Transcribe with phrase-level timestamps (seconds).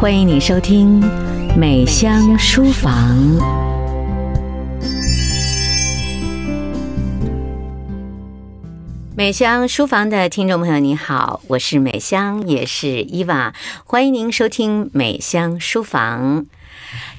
[0.00, 0.98] 欢迎你收听
[1.58, 2.90] 《美香书房》。
[9.14, 13.52] 美香书房的听众朋友，你好，我是美香，也是伊娃，
[13.84, 16.44] 欢迎您收听《美香书房》。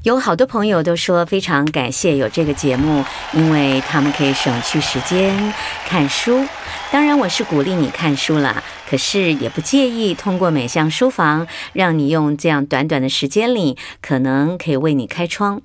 [0.01, 5.53] 有好多朋友都说非常感谢有这个节目，因为他们可以省去时间
[5.87, 6.43] 看书。
[6.91, 15.61] 当然，我是鼓励你看书了，可是也不介意通过每项书房，让你用这样短短的时间里，可能可以为你开窗。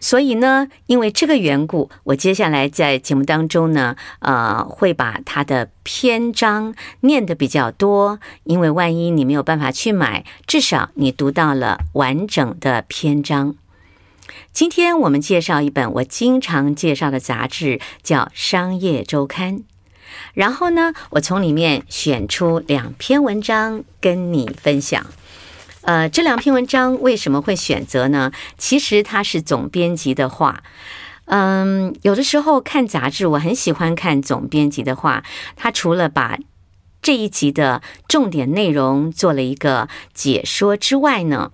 [0.00, 13.54] 所以呢，因为这个缘故，我接下来在节目当中呢，呃，会把它的篇章念得比较多，因为万一你没有办法去买，至少你读到了完整的篇章。
[14.54, 19.58] 今天我们介绍一本我经常介绍的杂志，叫《商业周刊》。
[20.34, 25.06] 然后呢，我从里面选出两篇文章跟你分享。
[25.82, 28.30] 呃，这两篇文章为什么会选择呢？
[28.58, 30.62] 其实它是总编辑的话。
[31.30, 35.22] 嗯，有的时候看杂志，我很喜欢看总编辑的话。
[35.56, 36.38] 他除了把
[37.02, 41.52] 这一集的重点内容做了一个解说之外呢，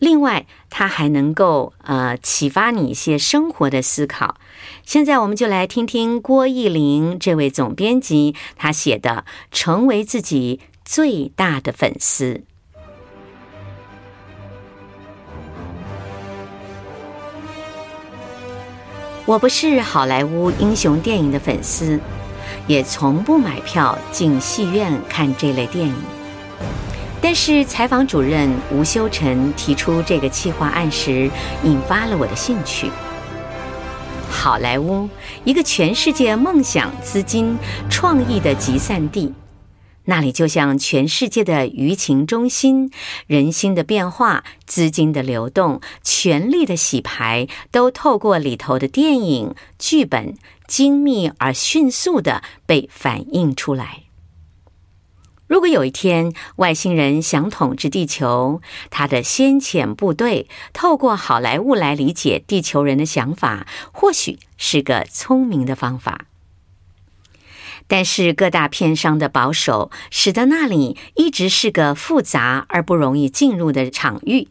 [0.00, 4.36] 另外他还能够呃启发你一些生活的思考。
[4.84, 12.34] 现在我们就来听听郭奕伶这位总编辑他写的《成为自己最大的粉丝》。
[19.26, 21.98] 我不是好莱坞英雄电影的粉丝，
[22.66, 25.94] 也从不买票进戏院看这类电影。
[27.24, 31.30] 但是采访主任吴修成提出这个企划案时，
[31.62, 32.90] 引发了我的兴趣。
[34.28, 35.08] 好莱坞，
[35.42, 37.56] 一个全世界梦想、资金、
[37.88, 39.32] 创意的集散地，
[40.04, 42.90] 那里就像全世界的舆情中心，
[43.26, 50.34] 人心的变化、资金的流动、权力的洗牌，都透过里头的电影剧本，
[50.68, 54.02] 精密而迅速地被反映出来。
[55.46, 66.26] 如果有一天外星人想统治地球，他的先遣部队透过好莱坞来理解地球人的想法，或许是个聪明的方法。
[67.86, 74.48] 但是各大片商的保守，使得那里一直是个复杂而不容易进入的场域。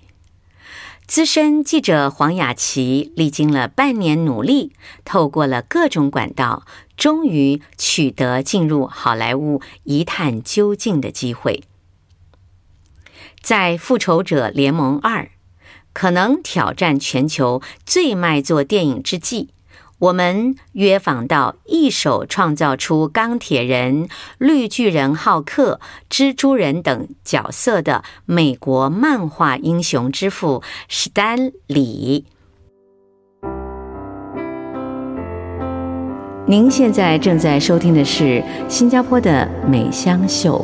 [1.07, 4.73] 资深记者黄雅琪历经了半年努力，
[5.03, 6.63] 透过了各种管道。
[6.95, 11.63] 终于取得进入好莱坞一探究竟的机会。
[13.41, 15.23] 在《复仇者联盟二》
[15.91, 19.49] 可能挑战全球最卖座电影之际，
[19.99, 25.79] 我们约访到一手创造出钢铁人、绿巨人浩克、
[26.09, 32.25] 蜘蛛人等角色的美国漫画英雄之父史丹李。
[36.53, 40.64] 您现在正在收听的是新加坡的美香秀，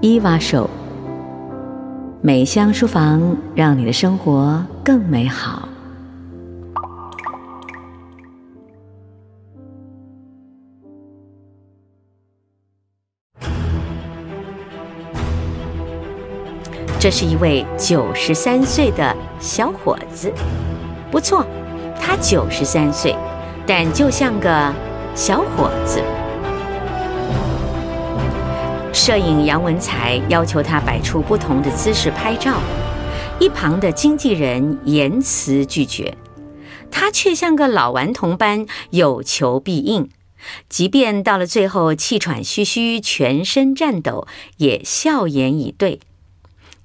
[0.00, 0.66] 伊娃秀。
[2.22, 5.68] 美香书房，让你的生活更美好。
[16.98, 20.32] 这是一位九十三岁的小伙子，
[21.10, 21.44] 不错，
[22.00, 23.14] 他九十三岁。
[23.66, 24.72] 但就像个
[25.16, 26.02] 小伙子，
[28.92, 32.58] 摄影杨文才要求他摆出不同的姿势拍照，
[33.38, 36.16] 一旁的经纪人严词拒绝，
[36.90, 40.10] 他却像个老顽童般有求必应，
[40.68, 44.26] 即便到了最后气喘吁吁、全身颤抖，
[44.56, 46.00] 也笑颜以对，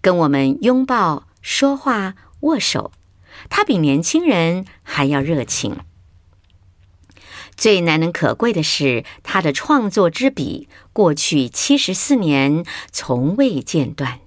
[0.02, 2.92] 跟我们拥抱、说话、握手，
[3.50, 5.78] 他比年轻人还要热情。
[7.60, 14.22] 最难能可贵的是，他的创作之笔，过去七十四年从未间断。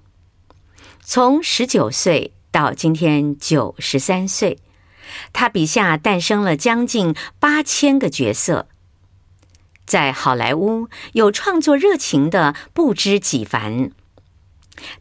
[1.01, 4.59] 从十九岁到今天九十三岁，
[5.33, 8.69] 他笔下诞生了将近八千个角色。
[9.87, 13.93] 在好莱坞，有创作热情的不知几凡，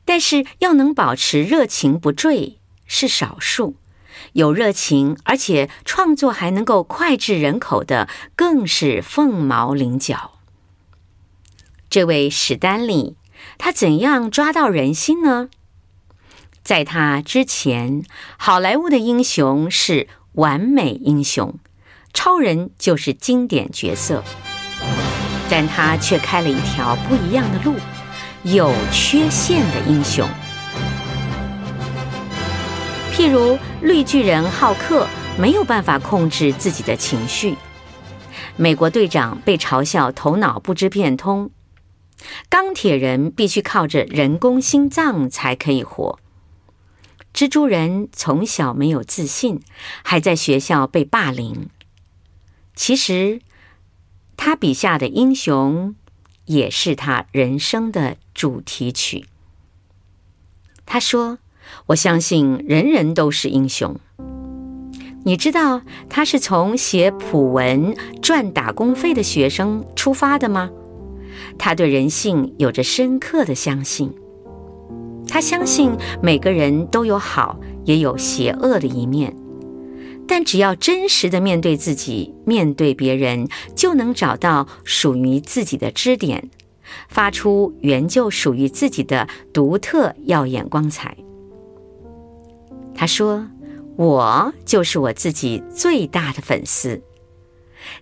[0.06, 3.76] 但是要能保持热情不坠是少数。
[4.34, 10.32] 有热情，而且创作还能够脍炙人口的，更是凤毛麟角。
[11.90, 13.16] 这位史丹利，
[13.58, 15.50] 他怎样抓到人心呢？
[16.64, 18.04] 在他之前，
[18.38, 21.56] 好莱坞的英雄是完美英雄，
[22.14, 24.24] 超人就是经典角色，
[25.50, 27.76] 但他却开了一条不一样的路，
[28.44, 30.26] 有缺陷的英雄。
[33.22, 35.08] 譬如绿巨人浩克
[35.38, 37.56] 没有办法控制自己的情绪，
[38.56, 41.52] 美国队长被嘲笑头脑不知变通，
[42.50, 46.18] 钢铁人必须靠着人工心脏才可以活，
[47.32, 49.62] 蜘蛛人从小没有自信，
[50.04, 51.70] 还在学校被霸凌。
[52.74, 53.40] 其实，
[54.36, 55.94] 他笔下的英雄
[56.46, 59.28] 也是他人生的主题曲。
[60.88, 61.38] 他说
[61.88, 63.96] ：“我相信人人都是英雄。”
[65.24, 70.72] 你知道他是从写普文赚打工费的学生出发的吗？
[71.58, 74.12] 他对人性有着深刻的相信。
[75.28, 75.92] 他相信
[76.22, 79.36] 每个人都有好也有邪恶的一面。
[80.28, 86.50] 但只要真实的面对自己，面对别人，就能找到属于自己的支点，
[87.10, 91.16] 发出原就属于自己的独特耀眼光彩。
[92.96, 93.48] 他说
[93.98, 97.02] ：“我就是我自己最大的粉丝。”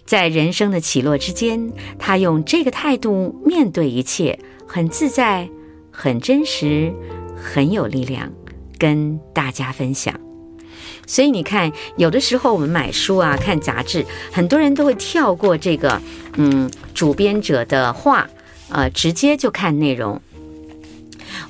[0.06, 4.38] 在人生的起落之间，他用这个态度面对一切，
[4.68, 5.50] 很自在，
[5.92, 6.94] 很真实，
[7.36, 8.32] 很有力量，
[8.78, 10.20] 跟大家分享。
[11.08, 16.02] 所以你看，有的时候我们买书啊、看杂志，很多人都会跳过这个，
[16.36, 18.30] 嗯，主编者的话，
[18.70, 20.22] 呃，直接就看内容。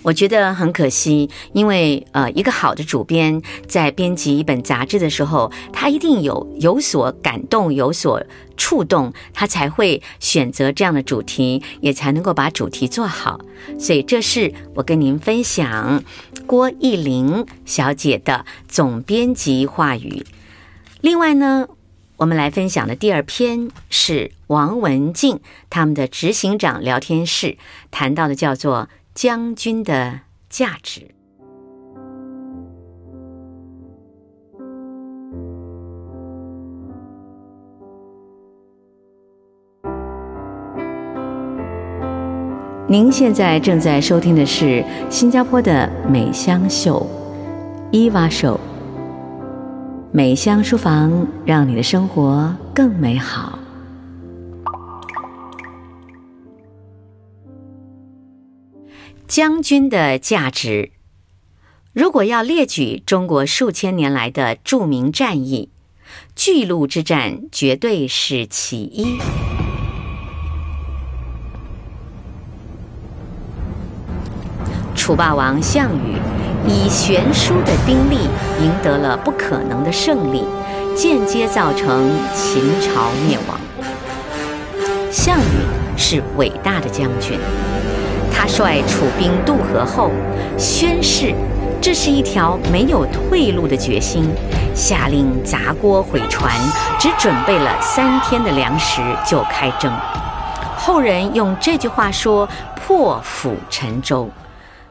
[0.01, 8.23] 我觉得很可惜，因为呃，一个好的主编在编辑一本杂志的时候，他一定有有所感动、有所
[8.57, 13.39] 触动，他才会选择这样的主题，也才能够把主题做好。
[13.77, 16.03] 所以，这是我跟您分享
[16.45, 20.25] 郭艺玲小姐的总编辑话语。
[21.01, 21.67] 另外呢，
[22.17, 25.39] 我们来分享的第二篇是王文静
[25.69, 27.57] 他们的执行长聊天室
[27.91, 28.89] 谈到的，叫做。
[29.13, 31.11] 将军的价值。
[42.87, 47.05] 您现在正在收听的是新加坡的美香秀，
[47.91, 48.59] 伊娃秀。
[50.11, 53.58] 美香书房，让你的生活更美好。
[59.29, 60.89] 将军的价值，
[61.93, 65.69] 如果要列举中国数千年来的著名战役，
[66.35, 69.19] 巨鹿之战绝对是其一。
[74.95, 76.17] 楚霸王项羽
[76.67, 78.27] 以悬殊的兵力
[78.59, 80.43] 赢得了不可能的胜利，
[80.95, 83.59] 间接造成秦朝灭亡。
[85.11, 87.37] 项羽是伟大的将军。
[88.41, 90.11] 他率楚兵渡河后，
[90.57, 91.35] 宣誓
[91.81, 94.29] 这是一条没有退路的决心，
[94.73, 96.49] 下令砸锅毁船，
[96.97, 99.93] 只准备了三天的粮食就开征。
[100.77, 102.47] 后人用这句话说
[102.79, 104.29] “破釜沉舟”，“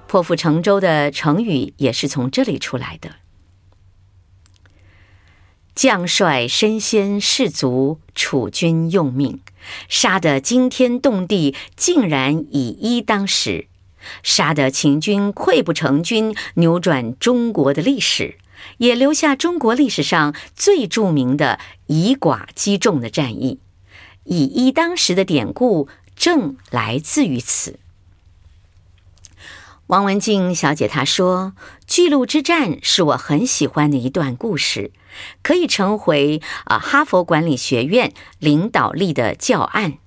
[0.07, 3.09] 破釜沉舟”的成语也是从这里出来的。
[5.75, 9.41] 将帅身先士卒，楚军用命。
[9.89, 13.67] 杀得惊天动地，竟然以一当十；
[14.23, 18.37] 杀得秦军溃不成军，扭转中国的历史，
[18.79, 23.59] 也留下中国历史上最著名的以寡击众的战役。
[24.25, 27.79] 以一当十的典故正来自于此。
[29.87, 31.55] 王文静小姐她说
[31.89, 34.91] ：“巨鹿之战是我很喜欢的一段故事。”
[35.43, 39.99] 可以成为啊，哈佛管理学院领导力的教案。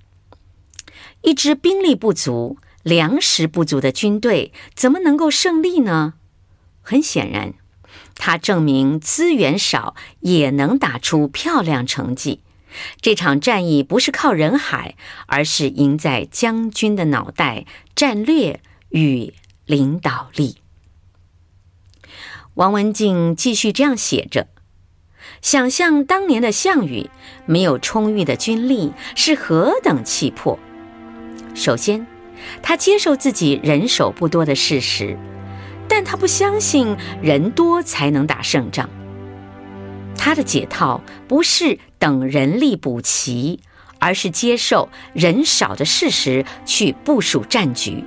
[1.22, 6.14] 一支兵力不足、粮食不足的军队，怎么能够胜利呢？
[6.80, 7.54] 很显然，
[8.16, 12.40] 它证明资源少也能打出漂亮成绩。
[13.00, 19.34] 这场战役不是靠人海，而是赢在将军的脑袋、战略与
[19.66, 20.56] 领导力。
[22.54, 24.48] 王文静继续这样写着。
[25.42, 27.10] 想象当年的项羽
[27.46, 30.56] 没有充裕的军力是何等气魄。
[31.52, 32.06] 首先，
[32.62, 35.18] 他接受自己人手不多的事实，
[35.88, 38.88] 但他不相信人多才能打胜仗。
[40.16, 43.58] 他的解套不是等人力补齐，
[43.98, 48.04] 而是接受人少的事实去部署战局。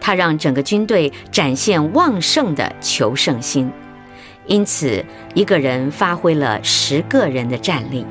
[0.00, 3.70] 他让整个军队展现旺盛的求胜心。
[4.50, 8.04] 因此，一个人发挥了十个人的战力。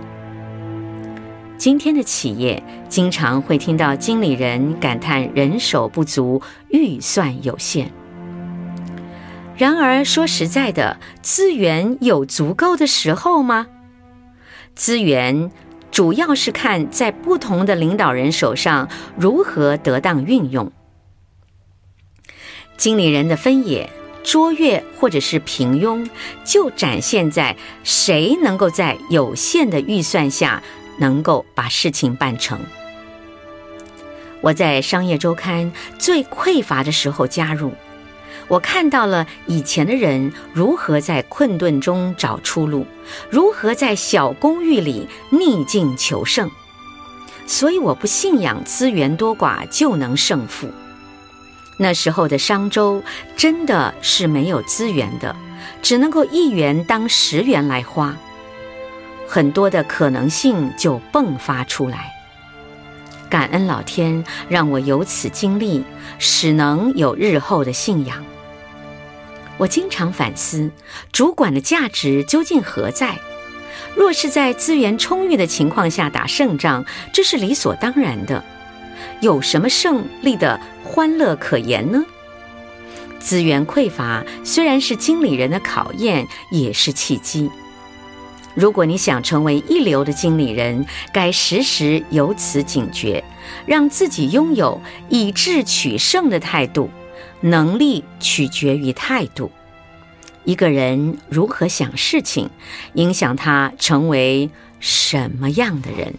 [1.58, 7.91] 今天的企业经常会听到经理人感叹人手不足、预算有限。
[9.58, 13.67] 然而说实在的，资源有足够的时候吗？
[14.74, 15.51] 资源
[15.91, 20.72] 主要是看在不同的领导人手上如何得当运用。
[22.77, 23.89] 经理人的分野。
[24.31, 26.07] 卓越或者是平庸，
[26.45, 30.62] 就展现在谁能够在有限的预算下，
[31.00, 32.59] 能够把事情办成。
[34.41, 37.74] 我在商业周刊最匮乏的时候加入，
[38.48, 42.86] 我看到了以前的人如何在困顿中找出路，
[43.31, 46.51] 如何在小公寓里逆境求胜，
[47.48, 50.67] 所以我不信仰资源多寡就能胜负。
[51.81, 53.01] 那时候的商周
[53.38, 55.33] 真的是没有资源的，
[55.81, 58.13] 只能够一元当十元来花，
[59.25, 62.12] 很多的可能性就迸发出来。
[63.29, 65.81] 感恩老天让我有此经历，
[66.17, 68.21] 使能有日后的信仰。
[69.57, 70.69] 我经常反思，
[71.13, 73.17] 主管的价值究竟何在？
[73.95, 76.83] 若是在资源充裕的情况下打胜仗，
[77.13, 78.43] 这是理所当然的。
[79.22, 82.03] 有什么胜利的欢乐可言呢？
[83.20, 87.50] 资源匮乏虽然是经理人的考验，也是契机。
[88.56, 93.24] 如果你想成为一流的经理人，该时时有此警觉，
[93.65, 96.89] 让自己拥有以智取胜的态度。
[97.41, 99.50] 能力取决于态度。
[100.44, 102.50] 一个人如何想事情，
[102.96, 104.50] 影响他成为
[104.82, 106.15] 什么样的人。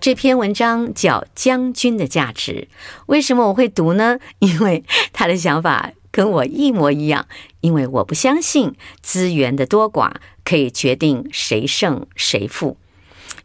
[0.00, 2.68] 这篇文章叫《将军的价值》，
[3.06, 4.18] 为什么我会读呢？
[4.38, 7.26] 因为他的想法跟我一模一样。
[7.60, 10.12] 因为我不相信资源的多寡
[10.44, 12.76] 可以决定谁胜谁负，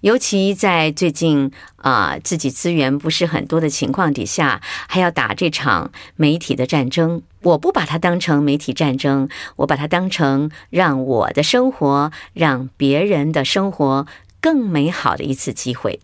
[0.01, 7.23] 尤其在最近啊、自己资源不是很多的情况底下，还要打这场媒体的战争。
[7.41, 14.05] 我不把它当成媒体战争，我把它当成让我的生活、让别人的生活
[14.39, 15.99] 更美好的一次机会。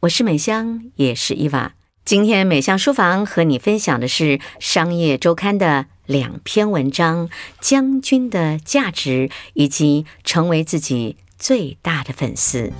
[0.00, 1.72] 我是美香，也是伊娃。
[2.06, 7.28] 今天美香书房和你分享的是《商业周刊》的两篇文章：
[7.60, 12.72] 将军的价值以及成为自己最大的粉丝。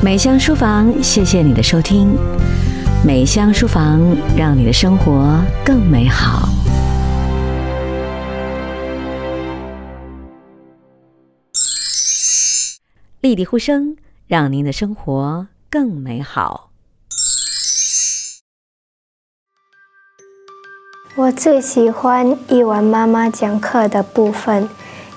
[0.00, 2.16] 美香书房，谢谢你的收听。
[3.04, 4.00] 美香书房，
[4.36, 6.53] 让你的生活更美好。
[13.24, 16.68] 丽丽呼声，让您的生活更美好。
[21.16, 24.68] 我最喜欢伊娃妈妈讲课的部分，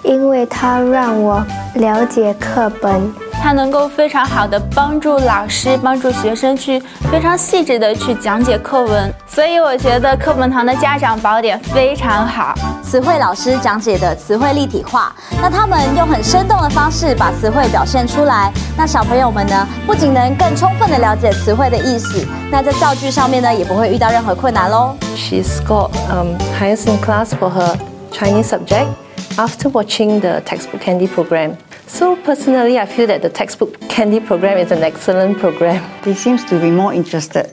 [0.06, 1.46] 因为它让我
[1.76, 3.12] 了解课本。
[3.34, 6.80] 它能够非常好的帮助老师、帮助学生去
[7.12, 12.56] 非常细致的去讲解课文，所以我觉得课本堂的家长宝典非常好。
[12.82, 24.98] 词汇老师讲解的词汇立体化，那他们用很生动的方式把词汇表现出来，那小朋友们呢，不仅能更充分的了解词汇的意思，那在造句上面呢，也不会遇到任何困难喽。
[25.16, 27.76] She scored um highest in class for her
[28.12, 28.88] Chinese subject
[29.36, 31.58] after watching the textbook candy program.
[31.86, 35.84] So personally, I feel that the textbook candy program is an excellent program.
[36.02, 37.52] They seems to be more interested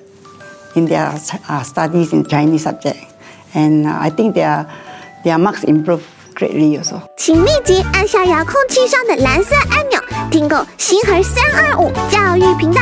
[0.75, 1.15] in their
[1.49, 2.99] uh, studies in Chinese subject,
[3.55, 4.67] and uh, I think their
[5.25, 6.03] their marks improve
[6.35, 7.01] greatly also.
[7.17, 10.01] 请立即按下遥控器上的蓝色按钮，
[10.31, 12.81] 订购星河三二五教育频道。